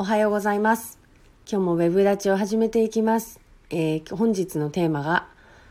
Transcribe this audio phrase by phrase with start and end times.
[0.00, 0.96] おはようございます。
[1.50, 3.40] 今日もウェブ立ちを始めていきます。
[3.70, 5.26] えー本日のテーマが、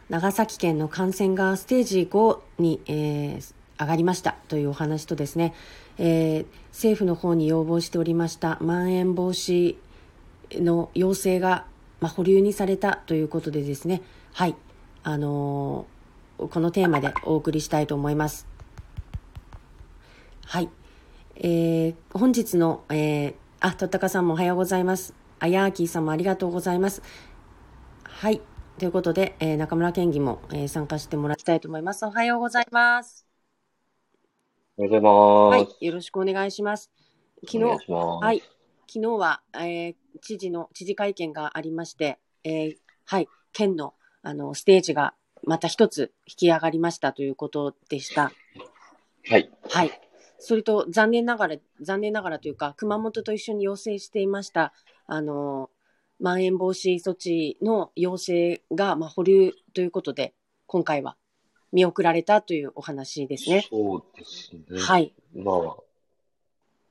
[0.09, 5.53] 長崎県の感染がステージ5に、えー上がりましたというお話とですね、
[5.97, 9.77] えー政府の方に要望しておりましたまん延防止
[10.51, 11.65] の要請が、
[12.01, 14.01] まあ、保留にされたということでですね、
[14.33, 14.55] はい、
[15.03, 18.45] あのーこのテーマでお送りしたいと思います。
[20.45, 20.69] はい。
[21.37, 25.13] えー本日の、えーあ、とったかさんもおはようございます。
[25.39, 27.01] あやーきーさんもありがとうございます。
[28.03, 28.41] はい。
[28.77, 32.05] ということで、えー中村県議も、えー参加してもらいたいと思います。
[32.05, 33.25] おはようございます。
[34.77, 35.71] おはようございます。
[35.71, 35.85] はい。
[35.85, 36.91] よろしくお願いします。
[37.47, 37.63] 昨日。
[38.21, 38.43] はい。
[38.87, 43.27] 昨日は、えー知事の、知事会見がありまして、えーはい。
[43.53, 48.31] 県の、あの、ステージがまた一つ引き上がりましたということでした。
[49.29, 49.49] はい。
[49.69, 50.06] はい。
[50.39, 54.73] それと、残念ながら、残念ながらというか、熊本と一緒に要請していました、
[55.05, 55.69] あの、
[56.19, 60.33] まん延防止措置の要請が、まあ、保留ということで、
[60.65, 61.15] 今回は
[61.71, 63.65] 見送られたというお話ですね。
[63.69, 64.79] そうですね。
[64.79, 65.13] はい。
[65.35, 65.75] まあ、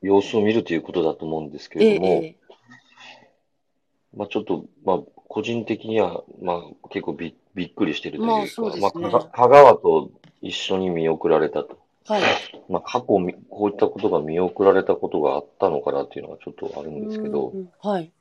[0.02, 2.36] 様子を見るということだと思うんですけええれども、え
[4.16, 4.98] まあちょっと、まあ
[5.28, 11.85] 個人的には、まあ結構びびっくりしてるというか、まあねまあ香香川と一緒に見送られたと。
[12.10, 12.22] えはい。
[12.68, 18.12] まあ過去みこういったことが見送られたことがあったのかなっていうのがちょっとあるんですけどう、んはい。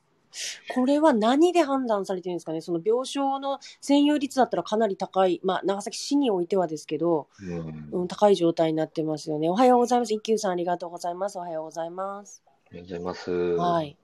[0.73, 2.59] これは何で判断されてるんですかね？
[2.59, 9.49] その病床の占有率だったらかなり高い、まあ、長崎市においてはですけど、うん、うん、高い状態になってますよね。
[9.49, 10.13] おはようございます。
[10.13, 11.37] 一休さんありがとうございます。
[11.37, 12.43] おはようございます。
[12.47, 13.31] ありがとうございます。
[13.31, 13.97] はい。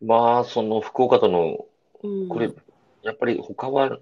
[0.00, 1.64] まあその福岡との
[2.02, 2.50] うん、これ、
[3.02, 3.98] やっぱり他は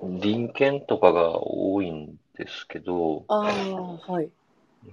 [0.00, 4.30] 隣県とかが多いんですけど、ああ、はい。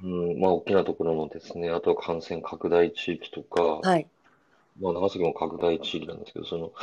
[0.04, 4.08] うん、まあ大きなところのですね、あとは感染拡大地域とか、はい。
[4.82, 6.74] まあ長崎も拡大地域なんですけど、その、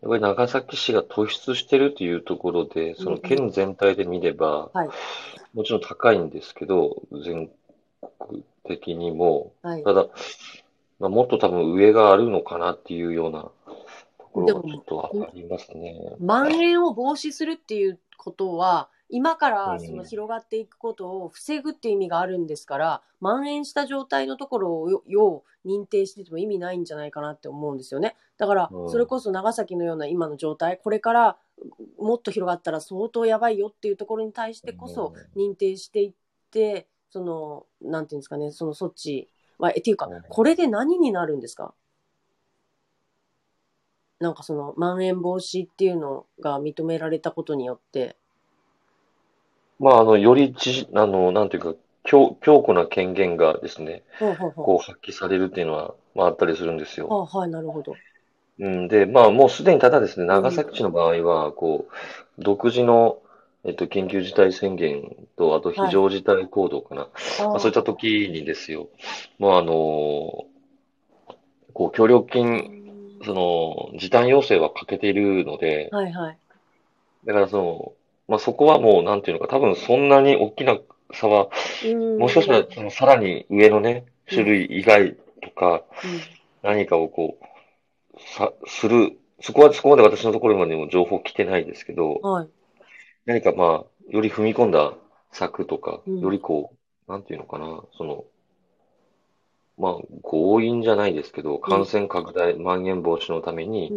[0.00, 4.88] やっぱり長崎市が突出してるというところで、その県全体で見れば、はい。
[5.52, 7.50] もちろん高いんですけど、全
[8.20, 9.82] 国的にも、はい。
[9.82, 10.06] ただ、
[11.00, 13.42] まあ、もっと多分上があるのかなっていうような
[14.18, 15.96] ところがちょっとありますね。
[16.20, 19.80] 蔓延を防止するっていうことは、今からうん。
[19.80, 28.16] その広がっていくことを防ぐっていう意味があるんですから、蔓延した状態のところをよよう認定してても意味ないんじゃないかなって思うんですよね。
[28.36, 28.90] だからう、ん。
[28.90, 31.38] それこそ長崎のような今の状態、これから
[31.98, 36.12] もっと広がったら相当やばいよっていうところに対してこそ認定していっ
[36.50, 41.74] て、その、なんていうんですかね、その措置は、えっていうかうん、これで何になるんですか？
[44.20, 48.16] なんかその、まん延防止っていうのが認められたことによって、
[49.78, 51.74] まあ、あの、よりじ、あの、なんていうか、
[52.04, 54.64] 強、強固な権限がですね、ほうほうほう。
[54.64, 57.08] こう発揮されるっていうのは、まあ、あったりするんですよ。
[57.08, 57.94] はあ、はい、なるほど。
[58.60, 63.18] うん、で、まあ、もうすでにただですね、長崎市の場合は、こう、独自の、
[63.64, 67.08] えっと、緊急事態宣言と、あと非常事態行動かな。
[67.40, 68.88] あまあ、そういった時にですよ、
[69.38, 70.46] もうあの、
[71.74, 76.38] こう、協力金、その、時短要請はかけているので、はいはい。
[77.26, 77.92] だからその、
[78.28, 80.78] まあ、そこはもう、なんていうのか、多分そんなに大きな
[81.12, 81.48] 差は、
[81.84, 82.18] うん。
[82.18, 85.82] もしかしたら、その、さらに上のね、種類以外とか、
[86.62, 92.48] 何かをこう、さ、する、そこは、そこまで私のところまでも情報来てないですけどうん、はい。
[93.24, 94.92] 何かまあ、より踏み込んだ
[95.32, 96.20] 策とか、うん。
[96.20, 96.74] よりこ
[97.08, 98.24] う、なんていうのかな、その、
[99.78, 103.90] まあ、強引じゃないですけど、感染拡大、蔓延防止のために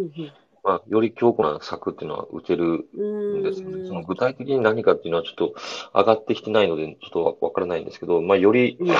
[0.64, 3.88] まあ、より強固な策っていうのは打てるうんですね。
[3.88, 5.56] その具体的に何かっていうのはちょっと
[5.94, 8.96] 上がってきてないので、ちょっとわわからないんですけど、まあ、よりうん、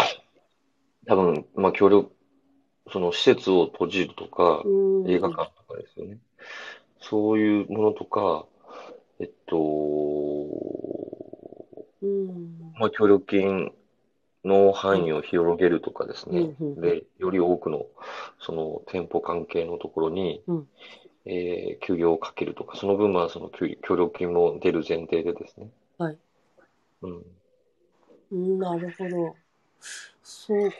[1.06, 2.12] 多分、まあ、協力、
[2.92, 6.20] その施設を閉じるとか、うん映画館とかですよね。
[7.00, 8.46] そういうものとか、
[9.20, 9.58] えっと、
[12.02, 13.72] うんまあ、協力金
[14.44, 16.56] の範囲を広げるとかですね。
[16.60, 17.86] うんうんで、より多くの、
[18.40, 20.68] その店舗関係のところに、うん
[21.26, 25.70] えー休業をかけるとか、その分はその協協力金も出る前提でですね。
[25.98, 26.18] はい。
[27.04, 27.24] うん。
[28.32, 29.36] うんなるほど。
[30.24, 30.76] そうか。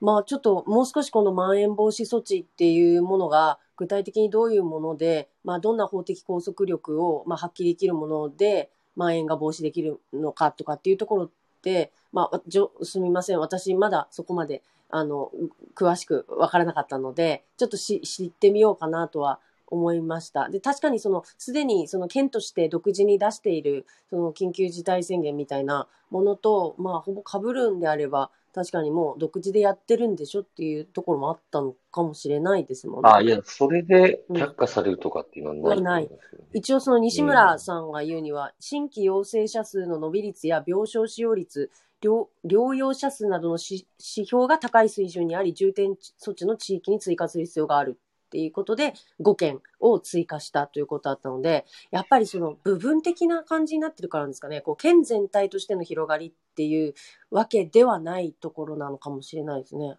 [0.00, 11.30] まあちょっともう少しこのまん延防止措置っていうものが具体的にどういうもので、まあどんな法的拘束力をまあ発揮できるもので、まん延が防止できるのかとかっていうところっ
[11.62, 13.40] て、まあじょすみません。
[13.40, 15.30] 私まだそこまであの
[15.74, 19.38] 詳しくわからなかったので、ちょっとし知ってみようかなとは
[19.70, 20.48] 思いました。
[20.48, 33.10] で、確かにその、すでにその県として独自に出している、その緊急事態宣言みたいなものと、まあ、ほぼ被るんであれば、確かにもう独自でやってるんでしょっていうところもあったのかもしれないですもんね。
[33.10, 36.44] あ、いや、それで却下されるとかっていうのはないと思うん。
[36.52, 41.70] 一応その西村さんが言うには、新規陽性者数の伸び率や病床使用率、
[42.02, 56.94] 療療養者数などの指標が高い水準にあり、重点措置の地域に追加する必要があるっていうことで、5件を追加したということだったので、やっぱりその部分的な感じになってるからですかね、こう県全体としての広がりっていう
[57.32, 59.98] わけではないところなのかもしれないですね。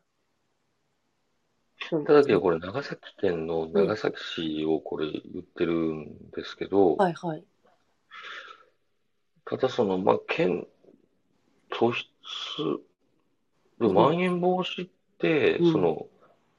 [1.89, 7.43] ただけど、これ、長崎県の長崎市をこれ言ってるんですけど、はいはい。
[9.45, 10.67] ただその、まあ、県、
[11.69, 11.93] 突
[13.79, 16.07] 出、まん延防止って、うんその、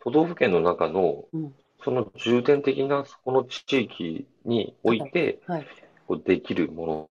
[0.01, 1.55] 都道府県の中のうん、
[1.85, 5.67] その重点的なそこの地域において、はい。
[6.07, 7.11] こうできるも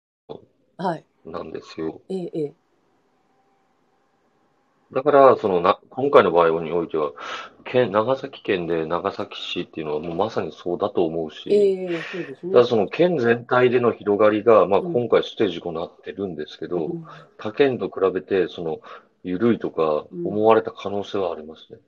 [0.78, 1.04] はい。
[1.24, 2.00] のなんですよ。
[2.08, 2.54] ええ、ええ。
[4.92, 7.12] だから、そのな、今回の場合においては、
[7.64, 12.52] 県、長崎県で長崎市っていうのはもうまさにそうだと思うし、ええ、そうですね。
[12.52, 17.04] ただその県全体での広がりが、まあうん今回ステージ5になってるんですけど、うん
[17.38, 18.80] 他県と比べて、その、
[19.24, 21.80] 緩いとかうん思われた可能性はありますね。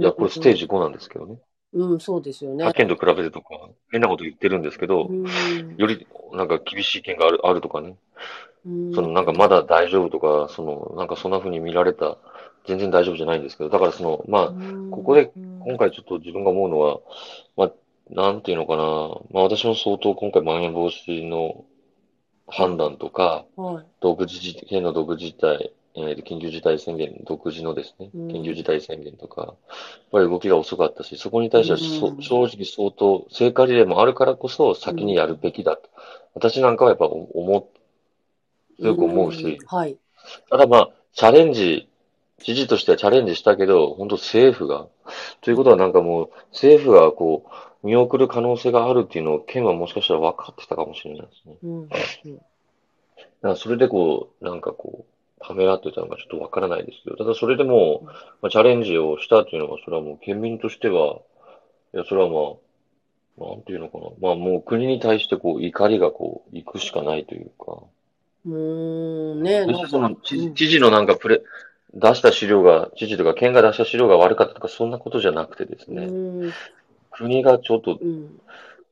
[0.00, 1.38] いや、これステージ5なんですけどね。
[1.74, 2.72] うん、そうですよね他。
[2.72, 5.24] 県と比べてとか、変なこと言ってるんですけど、うん
[5.76, 7.96] よりなんか厳しい県がある、あるとかね。
[8.66, 12.16] うんそのなんかまだ大丈夫とか、そのなんかそんな風に見られた、
[12.66, 14.52] 全然大丈夫じゃないんですけど、だからその、まあ、
[14.90, 15.30] ここで
[15.66, 17.00] 今回ちょっと自分が思うのは、
[17.56, 17.72] まあ、
[18.10, 18.82] なんていうのかな、
[19.32, 21.64] まあ私も相当今回まん延防止の
[22.46, 23.84] 判断とか、はい。
[24.00, 29.56] 独自事、県の独自事態、えー緊急事態宣言、独自のですね、うん緊急事態宣言とか、やっ
[30.10, 35.88] ぱり動きが遅かったし、そこに対してはそうん正直相当、成果事例もあるからこそ先にやるべきだと。
[36.34, 37.64] 私なんかはやっぱ思っ、
[38.80, 39.96] 強く思うし、んはい。
[40.50, 41.88] ただまあ、チャレンジ、
[42.42, 44.88] 知事としてはチャレンジしたけど、本当政府が、
[45.42, 47.46] ということはなんかもう、政府がこ
[47.82, 51.56] う、見送る可能性があるっていうのを、県はもしかしたら分かってたかもしれないですね。
[51.62, 51.88] うん。
[51.88, 52.02] だか
[53.42, 55.13] らそれでこう、なんかこう、
[55.46, 58.02] ためらってたのかちょっとわからないですけど、ただそれでも、
[58.40, 61.20] まあ、チャレンジをしたっていうのは、それはもう県民としては、
[61.94, 62.56] いや、それはま
[63.46, 64.04] あ、なんていうのかな。
[64.20, 67.82] まあもう国に対してこう、怒りがこう、行くしかないというか。
[68.46, 71.42] うーん、ねその知うん知事のなんかプレ、
[71.94, 76.52] 出した資料が、知事とか県が出した資料が悪かったとか、そんなことじゃなくてですね、うん、
[77.10, 78.40] 国がちょっと、うん、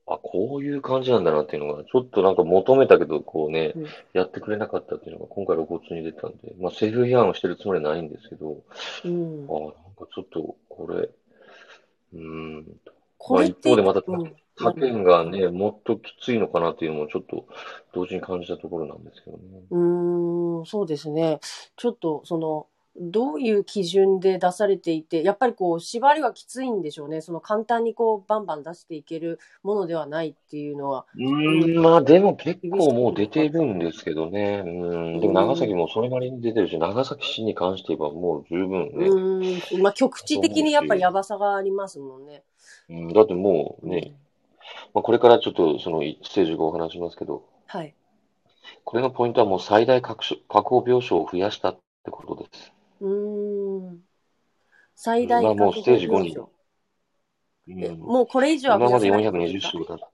[0.06, 8.62] あ、こういう感じなんだなっていうのが、ちょっとなんか求めたけど、こうね、うんやってくれなかったっていうのが今回露骨に出たんで、まあ政府批判をしてるつもりはないんですけど、
[9.04, 9.60] うんあ。
[9.60, 11.08] なんかちょっと、これ、
[12.14, 12.66] うーん、
[13.30, 17.46] まあ一方でまたうん他県がね、もっときついのかなっていうのもちょっと
[17.94, 19.42] 同時に感じたところなんですけどね。
[19.70, 21.40] うーん、そうですね。
[21.76, 22.66] ちょっと、その、
[22.96, 27.22] どういう基準で出されていて、やっぱりこう、縛りはきついんでしょうね。
[27.22, 31.06] その簡単にこう、バンバン出していけるものではないっていうのは。
[31.14, 34.62] うーん、まあでも結構もう出てるんですけどね。
[34.66, 34.68] う
[35.16, 39.06] ん、でも長崎もそれなりに出てるし、長崎市に関して言えばもう十分ね。
[39.06, 42.42] うーん、まあ局地的にやっぱやばさがありますもんね。
[42.90, 44.12] うん、だってもうね、
[44.92, 47.94] まあ、これからちょっとそのステージ5をお話しますけど、はい。
[48.84, 52.72] これのポイントはもう最大確保病床を増やしたってことです。
[53.02, 54.00] うーん。
[54.94, 56.48] 最大まあもうステージ5に病床
[57.68, 60.08] うん、えもうこれ以上は今まで増やせない420床だ。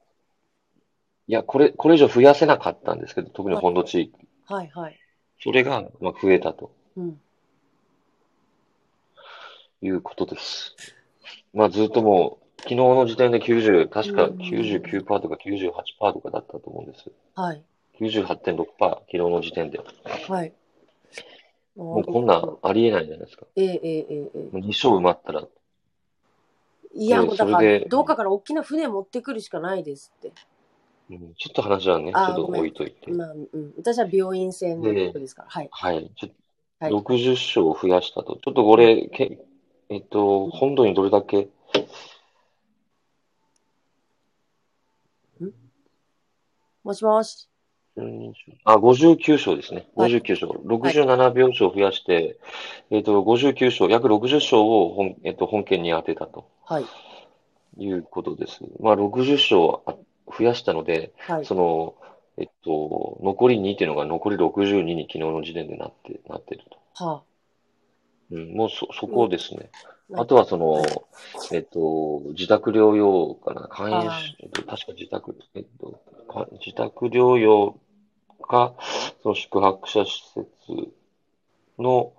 [1.27, 4.13] いや、これ、これ以上増やせなかったんですけど、特に本土地域。
[4.47, 4.99] はいはい。
[5.43, 7.21] それが、まあ、増えたとうん。
[9.83, 10.75] いうことです。
[11.53, 17.11] まあ、ずっともう、昨日の時点で90、確かうん99%とか98%とかだったと思うんです。
[17.35, 17.63] はい。
[18.01, 19.81] 98.6%、昨日の時点で。
[20.29, 20.53] はい。
[21.79, 23.47] もうこんなんありえないじゃないですか。
[23.55, 26.99] えええええええもう2勝埋まったら、え。
[26.99, 30.33] いや、でもうだからそれで、どうかから大きな船持ってくるしかないですって。
[31.11, 33.13] うんちょっと話はね、ちょっとあーごめん置いといて。
[33.13, 33.75] まあ、うん。
[33.79, 35.49] 私は病院船のことですから。
[35.49, 35.69] はい。
[35.71, 36.11] はい。
[36.17, 36.29] ちょ
[36.81, 37.31] はい60
[37.65, 38.39] 床増やしたと。
[38.43, 39.39] ちょっとこれ、け
[39.89, 41.49] えっと、本土にどれだけ、
[46.83, 47.49] もしもし？
[47.99, 48.33] うん
[48.65, 49.89] あ、59床ですね。
[49.97, 50.59] はい59床。
[50.59, 52.39] 67病床増やして、
[52.91, 56.85] えっと、59床、約60床を本、えっと、本県に当てたとはい。
[57.79, 58.61] いうことです。
[58.81, 61.45] まあ、60床あ増やしたので、はい。
[61.45, 61.95] その、
[62.37, 66.63] えっと、残り2っていうのが残り62に昨日の時点でなって、なってる
[66.95, 67.05] と。
[67.05, 67.23] は
[68.31, 69.71] うん、もうそ、そこですね。
[70.15, 70.23] あ。
[70.23, 70.85] あとはその、
[71.53, 77.79] えっと、自宅療養かな、肝炎はい、えっと、確か自宅、えっと、か自宅療養
[78.49, 78.75] か、
[79.23, 80.91] その宿泊者施設
[81.79, 82.13] の、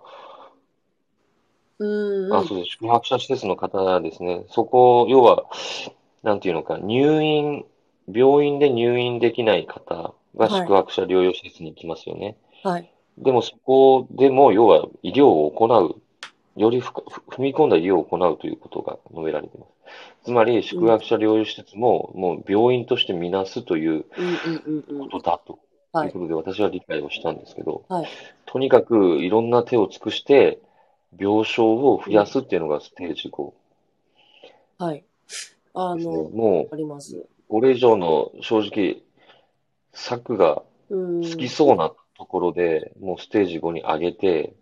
[1.80, 2.34] うん。
[2.34, 2.72] あ、そうです。
[2.72, 4.46] 宿泊者施設の方ですね。
[4.50, 5.46] そこ、要は、
[6.24, 7.66] なんていうのか、入院、
[8.08, 12.38] 病院で入院できない方がはい宿泊者療養施設に行きますよね。
[12.64, 12.92] はい。
[13.18, 16.02] でもそこでも、要は医療を行う、
[16.60, 20.26] より踏み込んだ医療を行うということが述べられています。
[20.26, 25.10] つまり、宿泊者療養施設も、もう病院としてみなすといううんうんうんうん。
[25.10, 25.60] ことだと
[25.92, 28.08] はいいうことで、私は理解をしたんですけど、はい
[28.46, 30.60] とにかくいろんな手を尽くして、
[31.18, 33.54] 病床を増やすっていうのがステージ5
[34.80, 35.04] はい。
[35.76, 36.18] あですね。
[36.18, 37.16] の、もあります。
[37.16, 39.04] う、これ以上の正直、
[39.94, 41.22] 策がうん。
[41.22, 44.56] つきそうなところで、もうステージ5に上げて、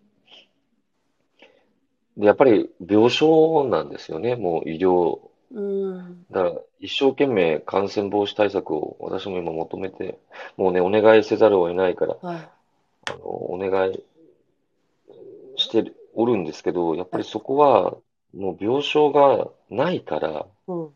[2.18, 5.20] で、やっぱり病床なんですよね、もう医療。
[5.50, 6.26] うん。
[6.30, 10.18] だから、一生懸命感染防止対策を私も今求めて、
[10.56, 12.48] もうね、お願いせざるを得ないから、はい。
[13.10, 14.02] あの、お願い
[15.56, 17.96] しておるんですけど、やっぱりそこは、
[18.34, 20.90] もう病床がないから、うん。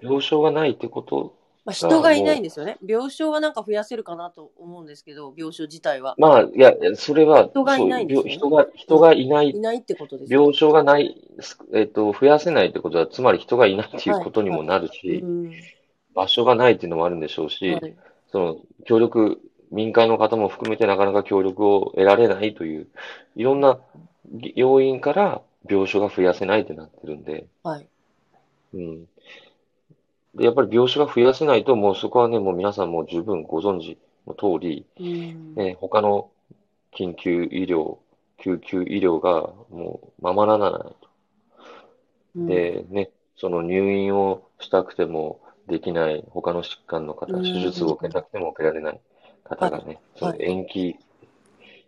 [0.00, 2.76] 病床がないってこと、まあ、人がいないんですよね。
[2.86, 6.14] 病床はなんか増やせるかなと思うんですけど、病床自体は。
[6.18, 10.42] まあ、いや、それは、人がいないんですよね人が、人がいないいないってことですよ。
[10.42, 15.52] 病床がない、すえっと、増やせないってことは、つまり人がいないっていうことにもなるし、うん。
[16.14, 17.96] 場所がないっていうのもあるんでしょうし、はい。
[18.30, 19.40] その、協力、
[19.70, 22.88] 民間の方も含めてなかなか協力を得られないという、
[23.36, 23.78] いろんな
[24.54, 27.86] 要因から病床が増やせないってなってるんで、はい。
[28.74, 29.06] うん。
[30.34, 35.54] で、やっぱり病床が増やせないと、もうそこはね、もう皆さんも十分ご存知の通り、うん。
[35.54, 36.30] ね、他の
[36.96, 37.98] 緊急医療、
[38.38, 40.96] 救急医療がもうままならないと。
[42.36, 49.00] うん、で、ね、その入院をしたくてもできない他の疾患の方、うん手術を受けたくても受けられない
[49.44, 50.96] 方がね、そはいの延期、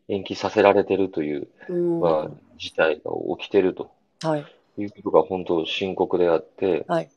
[0.08, 2.00] 延期させられてるという、うん。
[2.00, 3.90] まあ、事態が起きてると
[4.22, 4.46] はい。
[4.78, 7.10] いうことが本当深刻であって、はい。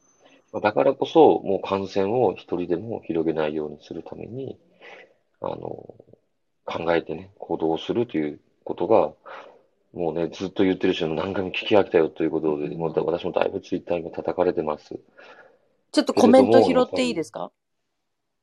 [0.51, 4.57] まあだからこそ、もう感染を一人でも広げないようにするために、
[5.41, 5.95] あの、
[6.65, 9.13] 考えてね、行動するということが、
[9.93, 14.99] もうね、ずっと言ってるし、何回も聞き飽きたよということで、もうだ私もだいぶツイッターに叩かれてます。
[15.91, 17.51] ちょっとコメント拾っていいですか？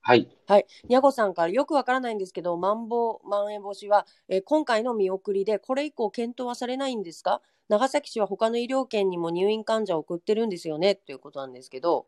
[0.03, 0.29] はい。
[0.47, 0.67] はい。
[0.89, 7.41] にゃごさんからよくわからないんですけど、まん防、まん延防止は、えー今回の見送りで、これ以降検討はされないんですか？
[7.69, 12.07] 長崎市は他の医療圏にも入院患者を送ってるんですよねということなんですけど、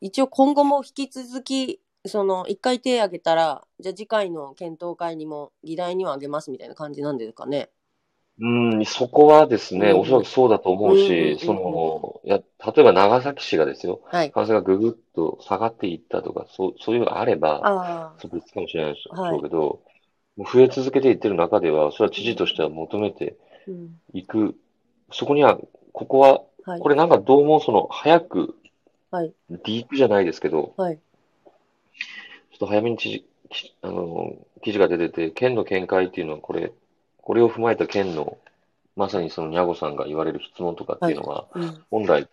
[0.00, 7.70] 一応今後も引き続き、その、一回手挙げたら、じゃあ次回の検討会にも議題には挙げますみたいな感じなんですかね。
[8.40, 11.06] うん、そこはですね、うんおそらくそうだと思ううんうんうん
[11.38, 14.32] し、その、いや、例えば長崎市がですよ、はい。
[14.32, 19.82] 感染がぐぐっと下がっていったとか、そう、そういうのがあれば、あそう別かもしれないでしはいょうけど、
[20.36, 23.36] もう増え続けていってる中では、それは知事としては求めて
[23.68, 24.00] あ、うん。
[24.12, 24.54] いく。
[25.10, 25.58] そこには、
[25.92, 26.88] ここは、はいこ。
[26.88, 28.56] れなんかどうもその、早く、
[29.10, 29.32] はい。
[29.64, 30.96] リークじゃないですけど、はい。
[30.96, 36.72] ちょっと早めに知事、きあの、記事が出てて、県の見解っていうのはこれ、
[37.18, 38.38] これを踏まえた県の、
[38.96, 41.84] まさにそのニャゴさんが言われる質問とかっていうのは、うん。
[41.90, 42.28] 本来、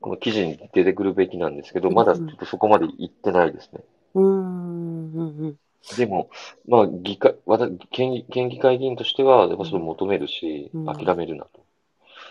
[0.00, 3.80] この記事に出てくるべきなんですけど、うんまだちょっとそこまで行ってないですね。
[4.14, 5.12] うーん。
[5.12, 5.38] うん。
[5.38, 5.56] うん。
[5.96, 6.30] でも、
[6.68, 11.64] まあ、議会、私、県議、県議会議員としては、やっぱそれを求めるし、うん諦めるなと。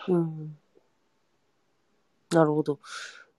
[0.08, 0.58] うん。
[2.32, 2.80] なるほど。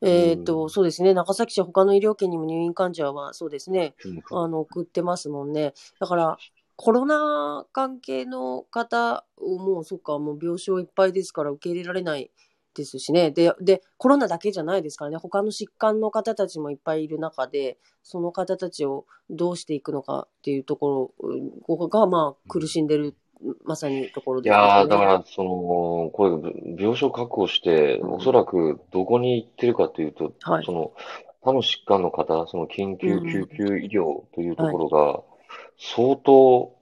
[0.02, 1.14] えっ、と、うんそうですね。
[1.14, 3.95] 長崎市は他の医療圏にも入院患者は、そうですね。
[4.05, 5.75] うんあの、送ってますもんね。
[6.00, 6.38] だから、
[6.76, 12.31] コロナ関係の方をもう、そっか、もう病床いっぱいですから受け入れられない
[12.81, 13.31] ですしね。
[13.31, 15.17] で、で、コロナだけじゃないですからね。
[15.19, 21.13] 他の疾患の方たちもいっぱいいる中で、その方たちをどうしていくのかっていうとこ
[21.69, 23.15] ろが、まあ、苦しんでる、
[23.65, 24.63] まさにところいですよね。
[24.63, 30.93] やー、だから、その、これ、病床確保して、うんおそらくどこに行ってるかというと、はいその、
[31.41, 35.23] 他の疾患の方、その緊急うん救急医療というところが、
[35.79, 36.75] 相当、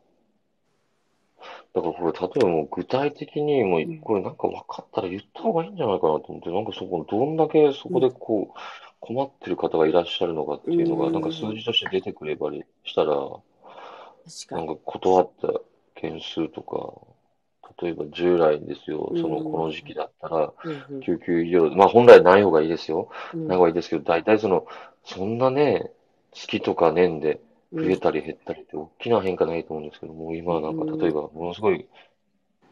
[1.75, 8.59] だからこれ、例えばもう具体的にもうこれなんか分かったら言った方がいいんじゃないかなと思って、なんかそこ、どんだけそこでこう、
[9.01, 11.13] 困ってる方がいらっしゃるのかっていうのが、うん。
[11.13, 13.15] なんか数字として出てくればりしたら。
[14.51, 15.49] なんか断った
[15.95, 16.93] 件数とか、
[17.81, 20.53] 例えば従来ですよ、そのうんこの時期だったら、
[21.01, 23.09] 救急医療、まあ本来ない方がいいですよ。
[23.33, 23.49] うん。
[23.49, 24.67] ない方がいいですけど、大体その、
[25.05, 25.91] そんなね、
[26.33, 27.41] 月とか年で
[27.73, 30.99] 増えたり減ったりって大きな変化ないと思うんですけども、今はなんかうん。
[30.99, 31.87] 例えばものすごい、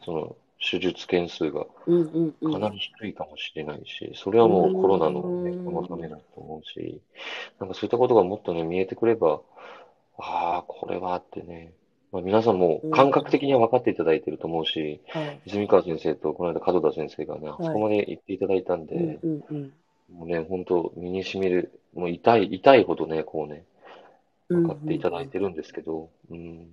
[0.04, 2.52] その、手術件数がうんうんうん。
[2.52, 7.00] かなり低いかもしれないし、それはもうコロナのね、うんこのためだと思うし、
[7.60, 9.40] なんかそういったことがもっとね、見えてくれば、
[10.18, 11.72] ああ、これはってね、
[12.12, 15.40] まあ、皆さんも感覚的には分かっていただいてると思うし、はい。
[15.44, 17.66] 泉川先生とこの間門田先生がね、あい。
[17.66, 19.72] そこまで言っていただいたんで、うんうんうん。
[20.10, 23.64] もうね、本当身に染みる、もう痛い、痛いほどね、こうね、
[24.48, 26.70] 分かっていただいてるんですけど、うん。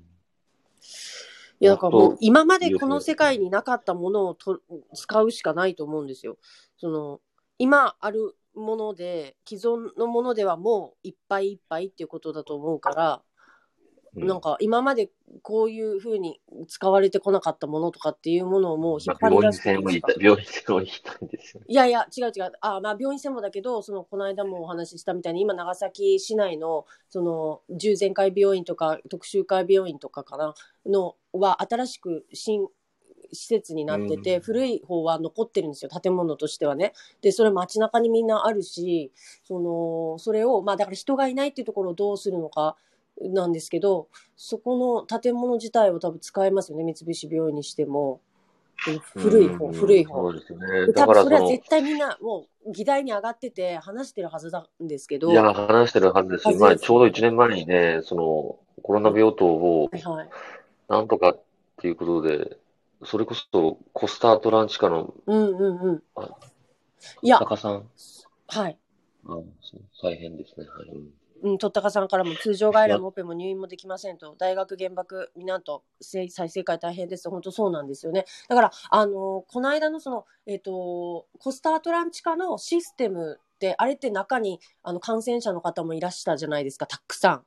[1.59, 4.61] いや、だからもう今までこの世界になかったものをと
[4.93, 6.37] 使うしかないと思うんですよ。
[6.77, 7.21] その、
[7.57, 13.32] 今あるもので、既存のものではもういっぱいいっぱいっていうことだと思うから、うん
[14.15, 15.09] なんか今まで
[15.41, 21.65] こういうふうに使われてこなかったものとかっていうものをもう引っ張り出して戦もいた、病院戦も行きたいんですよね。
[21.67, 22.51] いやいや、違う違う。
[22.61, 30.53] あまあ、病院専門だけど、その、この間もお話ししたみたいに、今、長崎市内の、その、重全会病院とか、特集会病院とかかな、
[30.85, 32.67] の、は、新しく新、
[33.31, 36.93] 施設になってて、うん古い方は残ってるんですよ、建物としてはね。
[37.21, 39.11] で、それ街中にみんなあるし、
[39.43, 42.75] その、それを、まあ、だから人がいないっていうところをどうするのか、
[43.21, 48.21] なんですけど、そこの建物自体を多分使えますよね、三菱病院にしても。
[49.15, 50.29] 古い方、うん古い方そ。
[50.29, 50.59] うですね。
[50.93, 59.89] だからそれは絶対みんなもう議題に上がってて話してるはずなんですけど、いや、話してるはずですし、はずですまあ、ちょうど1年前にね、その、コロナ病棟を。
[60.89, 61.43] なんとかっ
[61.77, 62.57] ていうことで、
[63.05, 66.29] それこそコスタートランチカのうんうんうんあ。
[67.21, 67.89] いや、高さん、
[68.47, 68.77] はい。
[69.25, 69.37] あ
[70.01, 70.67] 大変ですね。
[70.67, 71.22] はい。
[71.43, 77.29] うん、とったかさんからも通常外来もオペも入院もできませんと、大学原爆、港、再生回大変です。
[77.29, 78.25] 本当そうなんですよね。
[78.47, 87.43] だから、あのこの間のその、えっ、と、コスタートランチ化のシステムって、あれって中にあの感染者の方もいらしたじゃないですか、たくさん。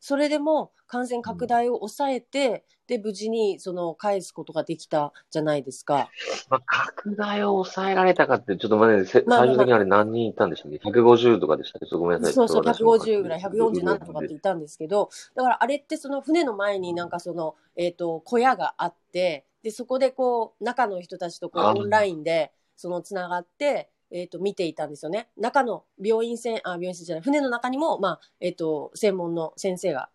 [0.00, 6.08] それでも感染拡大を抑えて、で、無事にその返すことができたじゃないですか。
[6.48, 11.96] まあ、拡大を抑えられたかって、ちょっとまね、せまあまあ最終的にあれ何人いたんでしたっけ ?150 とかでしたっけ？
[11.96, 12.34] ごめんなさい。
[12.34, 25.28] そうそう、ちょっと私も150ぐらい、147とかっていたんですけど、だからあれってその船の前になんかその、えっ、と、小屋があって、で、そこでこう、中の人たちとこうあオンラインで、その、つながって、えっ、と、見ていたんですよね。
[25.36, 30.08] 中の病院船、あ、病院船じゃない、船の中にも、まあ、えっ、と、専門の先生が、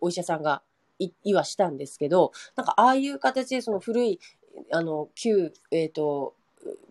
[0.00, 0.62] お医者さんが
[0.98, 4.20] い、いはしたんですけど、なんかああいう形でその古い、
[4.70, 6.34] あの、旧、えっ、と、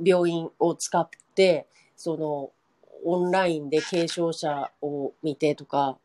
[0.03, 2.51] 病院を使って、その、
[3.03, 5.97] オンラインで軽症者を見てとか、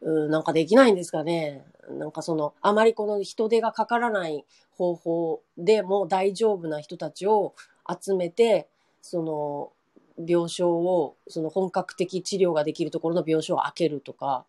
[0.00, 1.64] うん、なんかできないんですかね。
[1.90, 4.44] なんかその、あまりこの人手がかからない
[4.76, 7.54] 方法でも大丈夫な人たちを
[7.88, 8.68] 集めて、
[9.00, 9.72] その、
[10.18, 14.44] 病床を、その本格的治療ができるところの病床を開けるとか、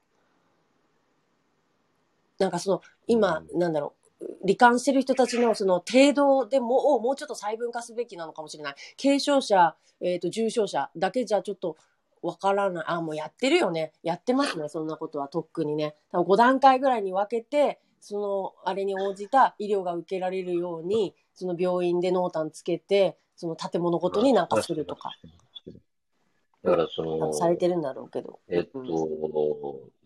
[2.40, 8.76] なんかその、今、なんだろう、罹患してる人たちのその程度でも、をもうちょっと細分化すべきなのかもしれない。
[9.02, 11.78] 軽症者、えっ、と、重症者だけじゃちょっと
[12.22, 12.86] わからない。
[12.88, 13.92] あ、もうやってるよね。
[14.04, 14.70] やってますね。
[14.70, 15.96] そんなことはとっくにね。
[16.12, 25.12] 多分5段階ぐらいに分けて、その、あれに応じた医療が受けられるように、その病院で濃淡つけて、その建物ごとになんかするとか、
[26.64, 28.40] だからその、されてるんだろうけど。
[28.50, 28.84] えっと、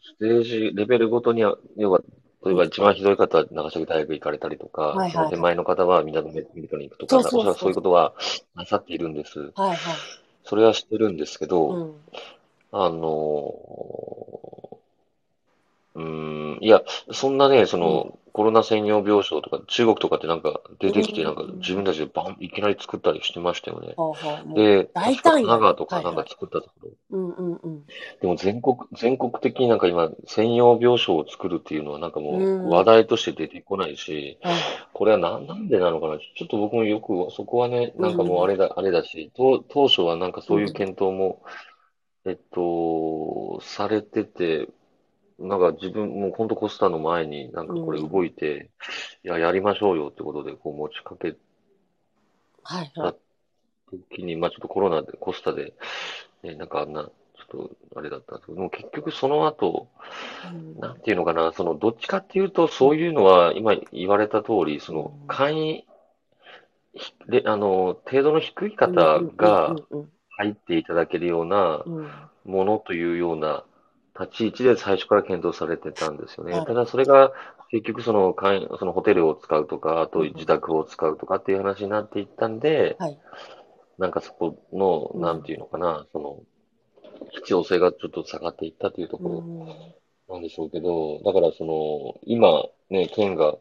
[0.02, 2.02] ステージ、レベルごとには、要は、
[2.46, 8.14] 例えば一番ひどい方は長崎大学行かれたりとか、はいはいその手前の方はみんなのメディカに行くとか、そうそういうことは
[8.56, 9.40] なさっているんです。
[9.56, 9.78] はいはい。
[10.44, 11.94] それは知ってるんですけど、うん。
[12.72, 14.78] あのー、
[15.96, 23.96] うーん、いや、そんなね、その、コロナ専用病床とか、中国とかってなんか出てきて、なんか自分たちでバン、いきなり作ったりしてましたよね。
[23.96, 25.48] うで、大胆や。
[25.48, 26.90] 神奈川とかなんか作ったところ。
[27.12, 27.84] うんうんうん。
[28.22, 32.66] でも全国、全国的になんか今、専用病床を作るっていうのはなんかもうん。
[32.66, 34.56] う話題として出てこないし、はい。
[34.94, 36.18] これはな、なんでなのかな？
[36.18, 41.44] ちょっと僕もよく、そこはね、なんかもうあれだ、あれだし、当当初はなんかそういう検討も、
[42.26, 44.70] えっと、されてて、
[45.44, 48.72] なんか自分も本当コスタの前になんかこれ動いて、
[49.24, 51.36] いや、やりましょうよってことでこう持ちかけ
[52.64, 53.16] はいはい。
[54.12, 55.74] 時に、まあちょっとコロナで、コスタで、
[56.44, 59.90] ね、なんかあんな、ちょっとあれだったんですけど、もう結局その後、
[60.52, 60.80] うん。
[60.80, 65.86] なんていうのかな、その、どっちかっていうと、そういうのは、今言われた通り、そのうん、簡易、
[66.96, 72.12] ひで、あの、程度の低い方がうんうん入っていただけるようなうんうん。
[72.46, 73.64] ものというような
[74.20, 76.54] 立ち位置で最初から検討されてたんですよね。
[76.54, 77.32] はいただそれが
[77.74, 78.36] 結局その、
[78.78, 83.20] そのホテルを使うとか、あと自宅を使うとかっていう話になっていったんで、はい。
[83.98, 86.40] なんかそこの、うんなんていうのかな、その、
[87.32, 89.66] 必要性がちょっと下がっていったというところうん
[90.30, 93.56] なんでしょうけど、だからその、今ね、県が、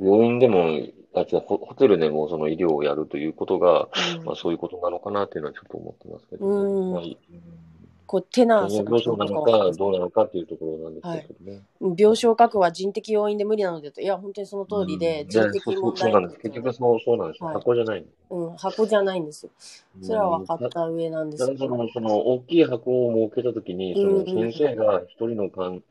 [0.00, 0.80] 病院でも、
[1.14, 3.88] あ、違う、ホホテルでもその医療をやるということが、
[4.24, 6.70] まあそういうことなのかなっていうのはちょっと思ってますけどね。
[6.70, 7.18] うんまあい
[8.08, 11.62] こうテナーその病床なのか、どうなのかっていうところなんですけどね。
[11.78, 15.28] 病床確保は人的要因で無理なのでと、いや、本当にその通りで、うん。
[15.28, 16.40] 人的問題いやそうそうなんです。
[16.40, 17.46] 結局そうそうなんですよ。
[17.48, 17.54] はい。
[17.56, 19.52] 箱じゃないうん、箱じゃないんですよ。
[20.00, 21.58] それは分かった上なんですけど。
[21.58, 25.82] ただその、その、大きい箱を設けたときに、その、先生が一人の患、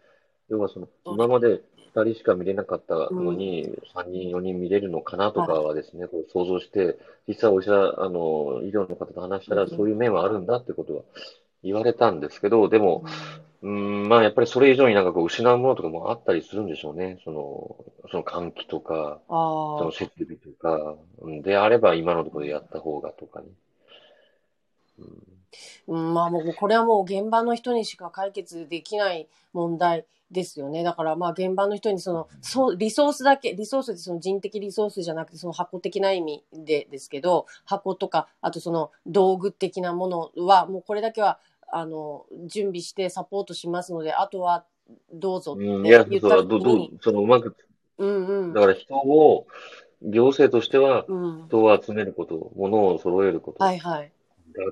[0.49, 1.61] 要はその、今まで
[1.93, 9.69] 二人しか見れなかったのに、三人、四人見れるのかなとかはですね、こう想像して、実際お医者、あの、医療の方と話したら、うん。
[9.69, 11.03] そういう面はあるんだってことは
[11.63, 13.05] 言われたんですけど、でも、
[13.61, 17.19] うん、まあ、やっぱりそれ以上になんかこう、失うものとかもあったりするんでしょうね。
[17.23, 21.41] その、その換気とか、そあの設備とか、うん。
[21.41, 23.47] であれば今のところでやった方がとかね。
[24.99, 25.05] うん。
[25.05, 25.36] あ、
[25.87, 30.83] うん、まあもうこれはもう現場の人にしか解決できない問題ですよね。
[30.83, 41.39] だからまあ現場の人にその、そう、リソースだけ、リソースってその人的リソースじゃなくてその箱的な意味でですけど、箱とか、あとその道具的なものはもうこれだけは、
[41.71, 44.65] あの、準備してサポートしますので、あとは
[45.13, 47.55] どうぞってうん、いや、言っそうだ、ど、どそのうまく、
[47.97, 48.61] うんうんだ。
[48.61, 49.47] から人を、
[50.01, 51.45] 行政としてはうん。
[51.47, 54.11] 人を集めること、物を揃えることだはいはい。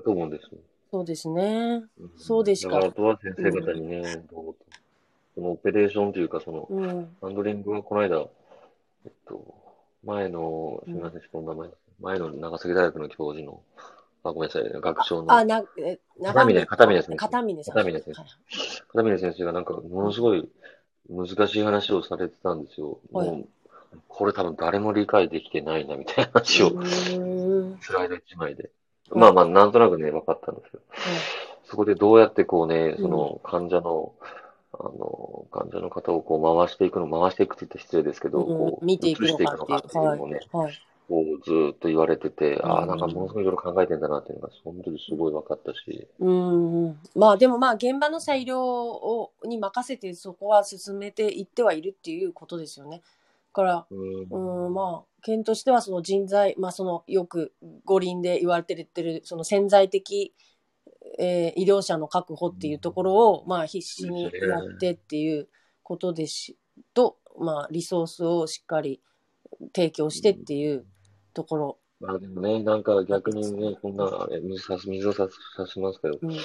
[0.04, 0.60] と思うんですよ。
[0.90, 1.76] そうですね。
[1.78, 4.54] んそうでしかだからあとは先生方にね、どうぞ
[5.36, 7.16] そのオペレーションというか、その、うん。
[7.20, 8.26] ハンドリングはこの間、
[9.04, 9.54] えっと、
[10.02, 11.70] 前の、すみません、人の名前、
[12.00, 13.60] 前の長崎大学の教授の、
[14.24, 17.74] あ、ごめんなさい、学長のあ、な、え、片峰片峰先生片峰さん。
[17.74, 18.30] 片峰先生はい
[18.88, 20.48] 片峰先生がなんか、ものすごい
[21.10, 22.98] 難しい話をされてたんですよ。
[23.12, 23.48] はいもう、
[24.08, 26.70] これ多分誰も理解できてないな、みたいな話を、
[27.80, 28.70] スライド一枚で。
[29.10, 30.80] うんまあまあ、なんとなくね、分かったんですよ。
[31.64, 34.12] そこでどうやってこうね、その患者の、
[34.72, 40.72] あの、患者の方をこう回していくの、回していくって言ったら失礼ですけど、うんこう、見ていくのかっていうのをね、はい。
[41.08, 46.98] こうずーっと言われてて、ああ、うんなんかものすごいいろいろ考えてんだなっていうのが、本当にすごい分かったし、うんうん。
[47.14, 53.02] まあでもまあ現場の裁量をに任せてそこは進めていってはいるっていうことですよね。
[53.56, 54.66] だから、うん。
[54.66, 57.54] うん、まあ、県としてはその人材、まあそのよく
[57.86, 60.34] 五輪で言われてる、その潜在的、
[61.18, 65.48] えー医療者の確保っていうところを、まあ必死にやってっていう
[65.82, 66.58] ことですし、
[66.92, 69.00] と、まあリソースをしっかり
[69.74, 70.84] 提供してっていう
[71.32, 71.78] ところ。
[71.98, 75.28] まあでもね、なんか逆にね、こんな、え水さす、水をさ
[75.66, 76.36] しますけど、うん、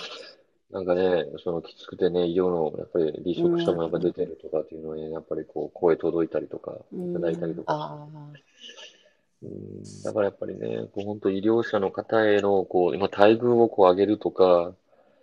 [0.72, 8.08] なんかね、そのきつくてね、医療の、やっぱり離職者もやっぱ出てるとかっていうのはね、やっぱりこう、声届いたりとか、いただいたりとか。
[9.44, 14.74] うん、だからやっぱりね、こう本当医療者の方への、こう、今待遇をこう上げるとか、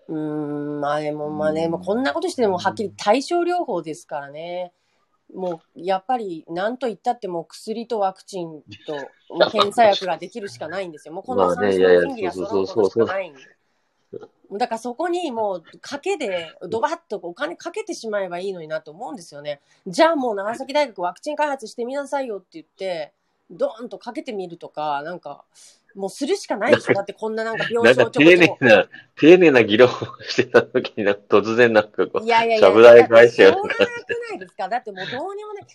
[0.08, 4.72] うーん、まあでも、まあね、うんもうこんなことしてでもはっきり対症療法ですからね。
[5.34, 11.14] もう、やっぱり、なんと言ったっても薬とワクチンと、まあ検査薬ができるしかないんですよ。
[11.14, 13.57] もうこのまあ三種のがそう揃そううそうことしかないんで。
[14.52, 19.60] だからそこにもう、賭けで、ドバッとお金かけてしまえばいいのになと思うんですよね。
[19.86, 23.12] じゃあもう長崎大学ワクチン開発してみなさいよって言って、
[23.50, 25.44] ドーンとかけてみるとか、なんか、
[25.94, 26.94] もうするしかないでしょ。
[26.94, 29.92] だってこんななんか病床丁寧な、丁寧な議論を
[30.22, 33.84] してた時に突然なんかこう、いやいやいや、ちゃぶ台返ししょやうがなくな
[34.36, 35.66] いですかだってもうどうにもね、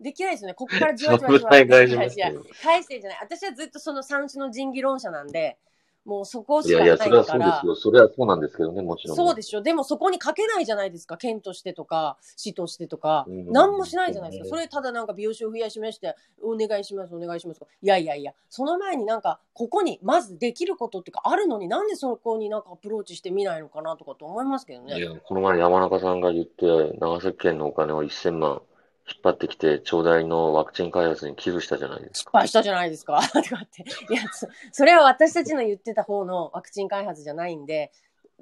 [0.00, 0.54] できないですよね。
[0.54, 3.18] ここからじわじわじわ返してんじゃない。
[3.22, 5.56] 私はずっとその三種の神議論者なんで、
[6.04, 7.66] もうそこいやいや、しかないそれはからそうです。
[7.66, 7.74] よ。
[7.76, 9.16] それはそうなんですけどね、もちろん。
[9.16, 9.62] そうでしょ。
[9.62, 11.16] でもそこに書けないじゃないですか。
[11.16, 13.24] 県としてとか、市としてとか。
[13.28, 14.44] うん何もしないじゃないですか。
[14.44, 17.60] うんそれただなんか病床増やしまして、お願いします、お願いします。
[17.60, 24.98] いやいやいや、その前になんか、ここにまずできることっていうか、あるのになんでそこになんかアプローチしてみないのかなとかと思いますけどね。
[24.98, 28.62] いや、この前山中さんが言って、長崎県のお金を1000万
[29.08, 32.30] 引っ張ってきて、町大のワクチン開発に寄付したじゃないですか失。
[32.32, 33.20] 敗したじゃないですか。
[33.32, 33.82] とかって。
[33.82, 37.90] いや、そそれは私たちの言ってた方のワクチン開発じゃないんで、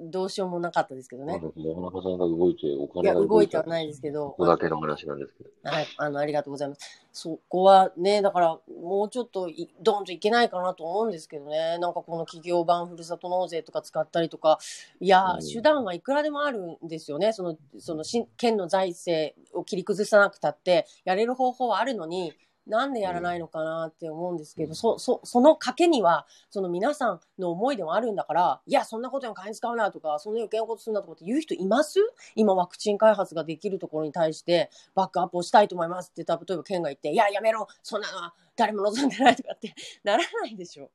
[0.01, 1.41] どうしようもなかったですけどね。
[1.55, 4.37] 山中さんが動いて、おいや、金が動いてはないですけどこ。
[4.37, 5.49] こだけの話なんですけど。
[5.63, 7.05] はい、あの、ありがとうございます。
[7.11, 11.77] そこはね、だから、もうちょっとい、ドンといけないかなと思うんですけどね。
[11.77, 14.59] なんかこの企業版ふるさと納税とか使ったりとか、
[14.99, 17.33] いや、うん手段はいくらでもあるんですよね。
[17.33, 22.33] その、その、し県の財政を切り崩さなくたって、やれる方法はあるのに、
[22.67, 31.99] なんでやらないのかなって思うんですけど、うんそ、そ、その賭けには、その皆さんの思いでもあるんだから、いや、そんなことに金使うなとか、そんな余計なことするなとかって言う人います？
[32.35, 40.91] 今ワクチン開発ができるところに対して、バックアップをしたいと思いますって例えば県が言って、いや、やめろそんなのは誰も望んでないとかってならないでしょ。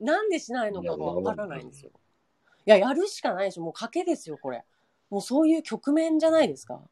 [0.00, 1.90] なんでしないのかがわからないんですよ。
[2.66, 3.62] いや、やるしかないでしょ。
[3.62, 4.64] もう賭けですよ、これ。
[5.08, 6.82] もうそういう局面じゃないですか。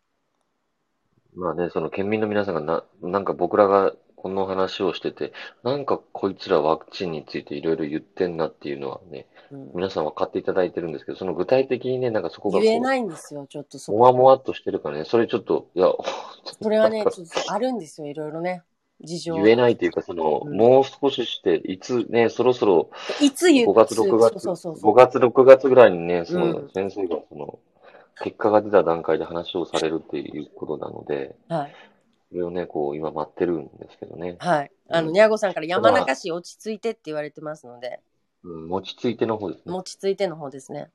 [1.37, 9.71] まあね、その県民の皆さんがな、なんか僕らがこの話をしてて、なんかこいつらワクチンについていろいろ言ってんなっていうのはね、うん。
[9.75, 15.93] 皆さん分かっていただいてるんですけど、その具体的にね、なんかそこがこう、言えないんですよ、ちょっとそもわもわっとしてるからね、それちょっと、いや、
[16.61, 18.63] それはね、ちょっとあるんですよ、いろいろね。
[19.01, 19.35] 事情。
[19.35, 20.57] 言えないというか、その、うん。
[20.57, 22.89] もう少しして、いつね、そろそろ
[23.21, 26.71] いつ言う5月、6月、そうそうそう5月、6月ぐらいにね、そのうん。
[26.75, 27.59] 先生がその、
[28.23, 31.75] 結果が出た段階で話をされるっていうことなので、はい。
[32.31, 34.37] それをね、こう、今待ってるんですけどね。
[34.41, 34.71] はい。
[34.89, 38.01] あの、うんにゃごさんから山中市落ち着いてって言われてますので、
[38.43, 39.75] うん、持ちついての方ですね。
[39.75, 40.91] 落ち着いての方ですね。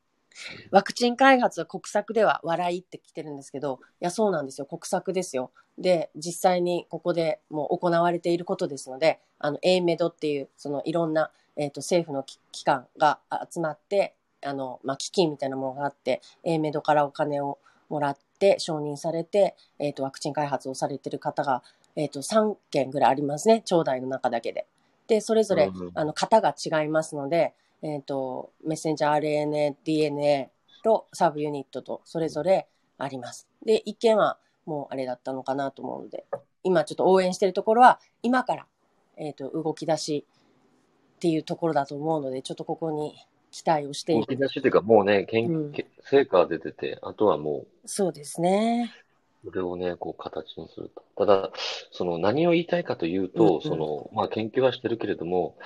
[0.71, 4.65] ワクチン開発は国策では笑いって来てるんですけど、いや、そうなんですよ。
[4.65, 5.51] 国策ですよ。
[5.77, 13.19] で、実際にここでもう行われていることですので、あの、AMED っていう、そのいろんな、えっ、と、政府のき機関が
[13.51, 21.63] 集まって、あの、まあ、基金みたいなものがあって、AMED からお金をもらって、承認されて、えっ、と、ワクチン開発をされている方が、
[21.95, 23.61] えっ、と、3件ぐらいありますね。
[23.61, 24.65] 町内の中だけで。
[25.07, 30.49] で、それぞれ、あの、型が違いますので、えっ、と、メッセンジャー RNA、DNA
[30.83, 33.47] とサブユニットとそれぞれあります。
[33.65, 36.25] で、一件はもうあれだったのかなと思うので、
[36.63, 38.67] 今ちょっと応援しているところは、今から、
[39.17, 40.25] えっ、と、動き出し
[41.15, 43.15] っていうところだと思うので、ちょっとここに
[43.51, 44.21] 期待をしている。
[44.21, 48.95] 動き出しというか、もうね、研うん究、成果が出てて、あとはもそうですね。
[49.43, 51.03] う、それをね、こう、形にすると。
[51.17, 51.51] ただ、
[51.91, 55.57] その、何を言いたいかといううんうと、んその、まあ、研究はしてるけれども、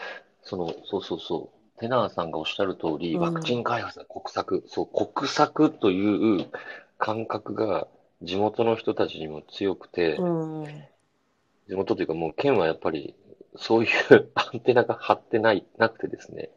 [0.43, 6.49] その、そうそうそう、テナーさんがおっしゃる通り、うんワクチン開発は国策、そう、国策という
[6.97, 7.87] 感覚が
[8.21, 10.25] 地元の人たちにも強くて、う
[10.67, 10.87] ん。
[11.67, 13.15] 地元というかもう県はやっぱり
[13.55, 16.49] そういう アンテナが張ってない、なくてですね。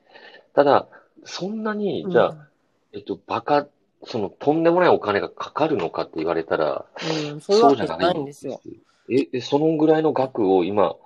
[0.55, 0.89] ただ、
[1.29, 2.49] そんなに、じゃあ、
[2.93, 3.67] えっと、バカ、
[4.05, 6.87] その、とんでもないお金がかかるのかって言われたら、
[7.27, 8.61] うん、うん、そうじゃないんですよ。
[9.11, 10.97] え、えそのぐらいの額を今、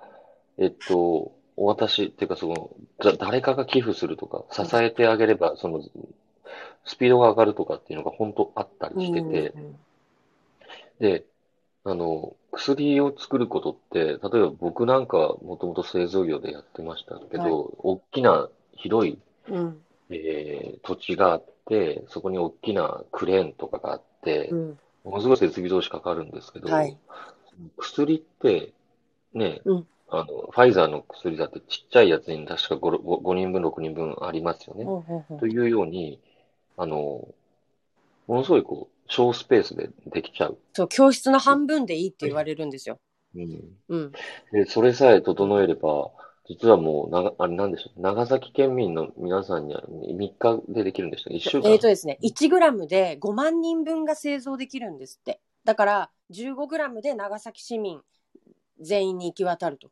[0.57, 5.81] えっと、お渡しっていうか、その、だ誰かが寄付するとか、支えてあげれば、その、
[6.85, 9.75] スピードが上がるとかっていうのが本当あったりしてて、うん。
[10.99, 11.25] で、
[11.85, 17.73] あの、薬を作ることって、例えば僕なんかはもともと製造業でやってましたけど、はい。
[17.79, 19.17] 大きな広い、
[19.49, 26.97] うん、えー土地があって、そこに大きなクレーンとかがあって、うん、ものすごい設備投資かかるんですけど、はい。
[27.77, 28.73] 薬って、
[29.33, 34.85] ね、うんあの、ファイザーの薬だってちっちゃいやつに確か 5, 5人分、6人分ありますよね。
[34.85, 36.19] ほうほうほうというように、
[36.77, 37.27] あの、
[38.27, 40.57] ものすごいこう、小スペースでできちゃう。
[40.73, 42.99] そう、教室の半分でいいって言われるんですよ。
[43.35, 43.61] うん。
[43.89, 44.11] うん。
[44.51, 46.11] で、それさえ整えれば、
[46.45, 48.01] 実はもう、なが、あれなんでしょう。
[48.01, 51.71] 長崎県民の皆さんには3日でできるんでしたっけ ?1 週間？
[51.71, 55.39] えーとですね、1グラムで5万人分が製造できるんですって。
[55.63, 58.01] だから、15グラムで長崎市民
[58.81, 59.89] 全員に行き渡ると。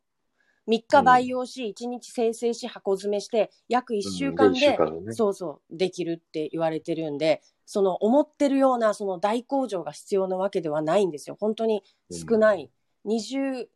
[0.68, 11.36] 3日培養し、1日生成し、箱詰めして、約1週間うんで一週で、間でねそうそう、できるって言われてるんで、その思ってるようなその大工場が必要なわけではないんですよ。
[11.40, 12.70] 本当に少ない。
[13.06, 13.66] 20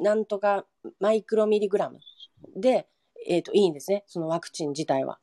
[0.00, 0.64] なんとか
[1.00, 2.00] マイクロミリグラム
[2.56, 2.86] で、
[3.26, 4.04] えー、といいんですね。
[4.06, 5.18] そのワクチン自体は。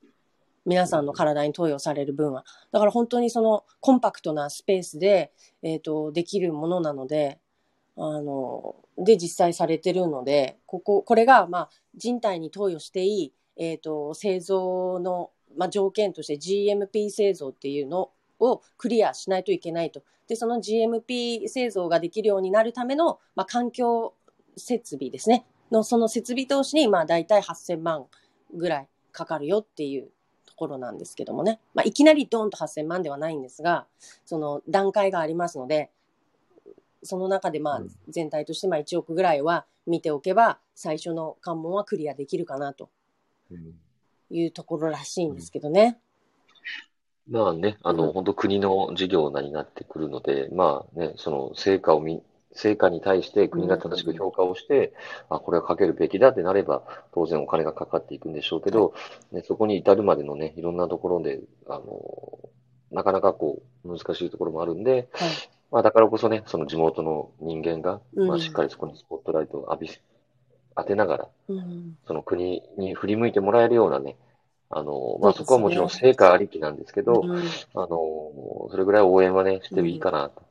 [0.64, 2.46] 皆さんの体に投与される分は。
[2.72, 5.32] だから本当にそのコンパクトなスペースで、
[5.64, 7.40] えー、とできるものなので、
[7.98, 20.04] あの、で実際されてるので、ここ、これが、まあ、人体に投与していい、えー、と製造の、まあ、条件として GMP 製造っていうのをクリアしないといけないと。
[20.28, 24.14] で、その GMP 製造ができるようになるための、まあ、環境
[24.58, 25.46] 設備ですね。
[25.72, 28.06] の、その設備投資に、まあ、大体8000万
[28.54, 30.10] ぐらいかかるよっていう
[30.46, 31.60] ところなんですけどもね。
[31.74, 33.88] まあ、いきなりドーンと8000万ではないんですが、
[34.26, 35.90] その段階がありますので、
[37.04, 42.90] その中でまあうん全体としてまあ1億ぐらいは見ておけば、最初の関門はクリアできるかなと
[43.50, 43.74] うん
[44.30, 46.00] いうところらしいんですけどね。
[47.28, 54.94] まあね、あの、うん本当国の事業になってくるので、まあね、その成果を見、成果に対して国が正しく評価をして、
[55.30, 56.84] あ、これはかけるべきだってなれば、
[57.14, 58.94] 当然お金がかかっていくんでしょうけど、
[59.32, 62.40] ね、そこに至るまでのね、いろんなところで、あの、
[62.92, 65.30] なかなかこう、難しいところもあるんで、はい。
[65.72, 68.28] まあだからこそね、その地元の人間が、うん。
[68.28, 70.02] まあしっかりそこにスポットライトを浴びせ、
[70.76, 71.98] 当てながら、うん。
[72.06, 74.18] その国に振り向いてもらえるようなね、
[74.70, 77.38] あの、まあそこはもちろん成果ありきなんですけど、うん。
[77.76, 80.42] あの、それぐらい応援はね、してもいいかな、と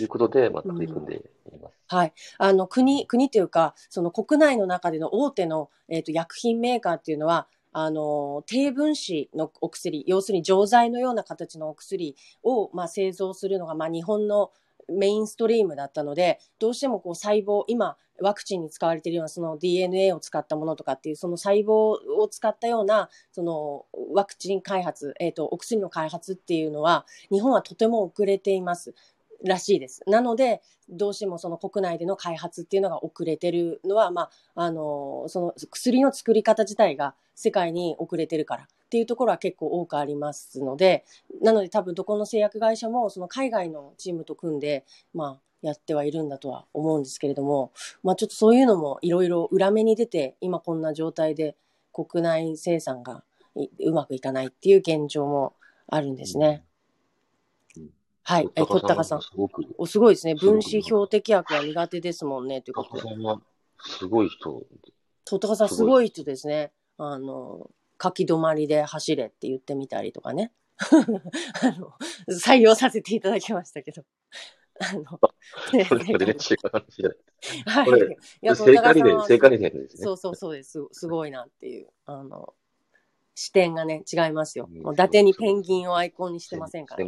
[0.00, 1.74] いうことで、まあ、取り組んでいます。
[1.88, 2.12] はい。
[2.38, 14.50] あの、国、国というか、その国内の中での大手の、えっ、と、薬品メーカーっていうのは、あの、低分子のお薬、要するに錠剤のような形のお薬を、まあ、製造するのが、まあ、日本の
[14.88, 28.94] メインストリームだったので、どうしてもこう細胞、今、ワクチンに使われているようなその DNA を使ったものとかっていう、その細胞を使ったような、そのワクチン開発、えっ、と、お薬の開発っていうのは、日本はとても遅れています。
[29.44, 30.02] らしいです。
[30.06, 41.04] なので、どうしてもその国内での開発っていうのが遅れてるのは、まあ、あの、その薬の作り方自体が世界に遅れてるからっていうところは結構多くありますので、
[41.42, 47.72] なので多分どこの製薬会社もその海外のチームと組んで、まあ、やってはいるんだとは思うんですけれども、
[48.02, 51.56] まあちょっとそういうのもいろいろ裏目に出て、今こんな状態で
[51.92, 53.24] 国内生産が
[53.80, 55.54] うまくいかないっていう現状も
[55.88, 56.62] あるんですね。
[58.28, 58.50] はい。
[58.56, 59.22] え、とったかさん。
[59.22, 60.34] すごく、お、すごいですね。
[60.34, 63.02] 分子標的薬は苦手ですもんね、というとことで。
[63.02, 63.40] さんは、
[63.78, 64.66] すごい人。
[65.24, 66.72] とったかさん、すごい人ですね。
[66.98, 67.70] あの、
[68.02, 70.52] 書き止まりで走れって言ってみたりとかね。
[70.76, 71.92] あの、
[72.28, 74.02] 採用させていただきましたけど。
[74.80, 75.02] あの、
[75.72, 75.84] ね。
[77.64, 77.90] はい。
[77.90, 77.92] い
[78.40, 80.02] や、聖火リレー、聖火リレーですね。
[80.02, 80.84] そうそうそうです。
[80.92, 81.90] すすごいなっていう。
[82.06, 82.54] あの、
[83.36, 84.68] 視点がね、違いますよ。
[84.68, 87.04] うんもう伊達にペンギンをアイコンにしてませんから。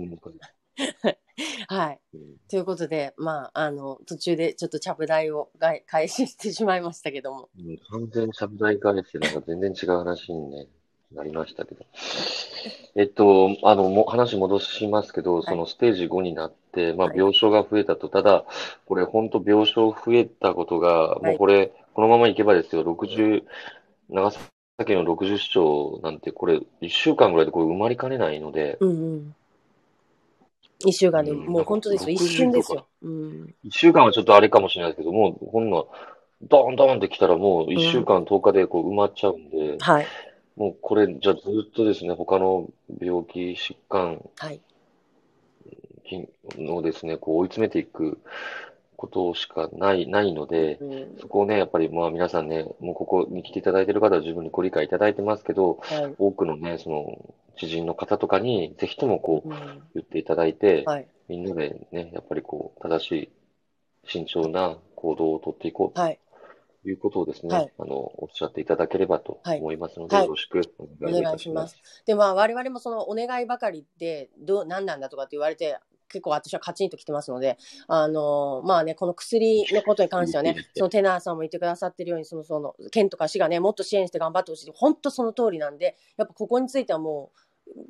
[1.68, 2.00] はい。
[2.14, 7.50] うんということで、まあ、あの、途中でちょっとちゃぶ台をがい開始してしまいましたけども。
[7.58, 10.66] うん完全しゃぶ台返して、なんか全然違う話に、ね、
[11.12, 11.84] なりましたけど。
[12.96, 18.08] えっと、あの、も話戻しますけど、そのステージ5になって、まあ、はい病床が増えたと。
[18.08, 18.44] ただ、
[18.86, 23.44] これ、本当病床増えたことが、はいもうこれ、このままいけばですよ、60、
[24.08, 24.30] 長
[24.78, 29.34] 崎の60市長なんて、これ、1週間ぐらいでこれ埋まりかねないので、うんうん。
[30.80, 32.10] 一週間で、うんもう本当ですよ。
[32.10, 32.86] 一瞬ですよ。
[33.02, 33.54] うん。
[33.64, 35.84] 1週間はちょっとあれかもしれないですけど、もう、こんな、
[36.42, 40.06] ドーンドーンって来たらもう1週間、10日でこう埋まっちゃうんで、はい。
[40.56, 42.68] もうこれ、じゃあずっとですね、他の
[43.00, 44.60] 病気、疾患はい。
[46.56, 48.18] のですね、こう追い詰めていく
[48.96, 51.18] ことしかない、ないので、うん。
[51.20, 56.14] そこをね、やっぱりまあ皆さんね、もうここに来ていただいている方は十分にご理解いただいてますけど、はい。
[56.18, 61.08] 多くのね、その知人の方とかにぜひともこううん言っていただいて、はい。
[61.28, 63.32] みんなでね、やっぱりこう正しい
[64.06, 66.18] 慎重な行動をとっていこうはい。
[66.82, 71.76] ということをですね、はいあの、おっしゃっていただければと思いますので、はいよろしくお願いします。
[72.06, 84.72] で、まあ、我々もそのお願いばかりで、どう、何なんだとかって言われて、結構私はカチンときてますので、あのまあね、この薬のことに関してはね、 そのテナーさんも言ってくださってるように、その、その、県とか市がね、もっと支援して頑張ってほしい。
[84.74, 87.38] 本当その通りなんで、やっぱここについてはもう、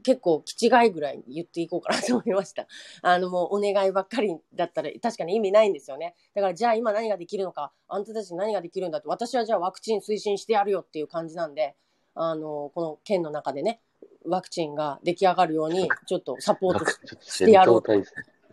[0.02, 2.66] 結構、気違いぐらい言っていこうかなと思いました。
[3.02, 6.14] あの、もうお願いばっかりだったら確かに意味ないんですよね。
[6.34, 11.76] だから、じゃあ今何ができるのか、あんたたちに何ができるんだって、私はじゃあワクチン推進してやるよっていう感じなんで、
[12.14, 13.80] あの、この県の中でね、
[14.24, 16.84] ワクチンが出来上がるように、 ちょっとサポート
[17.20, 17.82] してやろう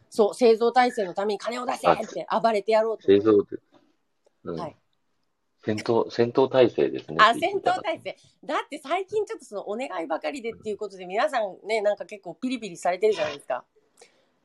[0.09, 3.07] そう、製造体制のために金を出せって暴れてやろうと。
[3.07, 3.57] 製造で、
[4.45, 4.75] うんはい
[5.65, 7.17] 戦闘、戦闘態勢ですね。
[7.19, 8.17] あ、戦闘体制。
[8.43, 13.65] だって最近ちょっとそのお願いばかりでっていうことで皆さんね、なんか結構ピリピリされてるじゃないですか。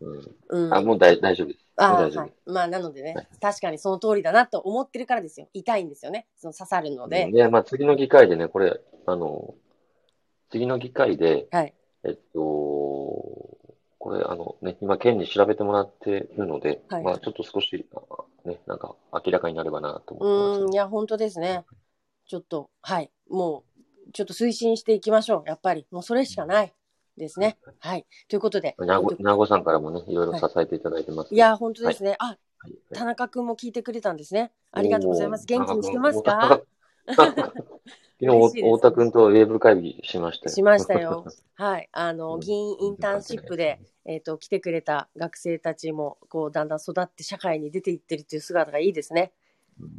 [0.00, 0.74] うんうん。
[0.74, 1.60] あ、もう大大丈夫です。
[1.76, 2.32] あ大丈夫はい。
[2.46, 5.48] まあ、なのでねはい、確かにその通りだなと思ってるからですよ。
[5.52, 6.26] 痛いんですよね。
[6.38, 7.30] その刺さるので。
[7.30, 9.54] で、まあ、次の議会でね、これ、あの、
[10.48, 11.74] 次の議会で、はい。
[12.04, 13.39] えっと、
[14.00, 21.66] これ、あのね、今、県に調べてもらっているので、はいまあ、ちょっと少し、あね、なんか、明らかになればなとう思ってーん、いや、本当ですね。
[22.26, 23.10] ちょっと、はい。
[23.28, 23.62] も
[24.08, 25.48] う、ちょっと推進していきましょう。
[25.48, 25.86] やっぱり。
[25.90, 26.72] もうそれしかない
[27.18, 27.58] ですね。
[27.78, 28.06] はい。
[28.28, 28.74] ということで。
[28.78, 28.88] ます。
[28.88, 31.34] なご、なごさんからもね、いろいろ支えていただいてます。
[31.34, 32.16] いや、本当ですね。
[32.20, 32.32] あ、は
[32.68, 34.50] い、田中くんも聞いてくれたんですね。
[34.72, 35.44] ありがとうございます。
[35.46, 36.59] 元気にしてますか？
[38.22, 40.54] 昨日、太田君とウェブ会議しましたよ。
[40.54, 41.24] しましたよ。
[41.56, 41.88] はい。
[41.92, 49.32] あの、うん議員インターンシップで、えっ、と、来てくれた学生たちも、こう、だんだん育って社会に出ていってるという姿がいいですね。
[49.80, 49.90] うん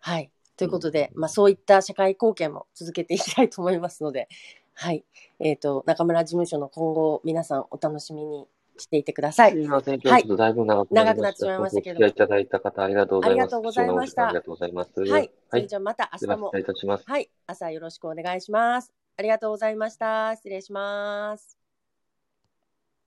[0.00, 0.30] はい。
[0.56, 4.28] ということで、まあ、そういった社会貢献も続けていきたいと思いますので、
[4.74, 5.04] はい。
[5.40, 8.48] えっ、と、中村事務所の今後、皆さんお楽しみに
[8.82, 9.52] していてください。
[9.52, 11.14] すいません、今日はちょっとだいぶ長くなりました。
[11.14, 13.34] 長くなってしまいましたけどいいただいた方、ありがとうございます。
[13.34, 15.00] ありがとうございましたありがとうございます。
[15.00, 15.30] はい。
[15.50, 15.62] そはい。
[15.62, 17.04] れじゃあまた明日もでは失礼、いたします。
[17.06, 17.30] はい。
[17.46, 18.92] 朝よろしくお願いします。
[19.16, 20.34] ありがとうございました。
[20.36, 21.57] 失礼します。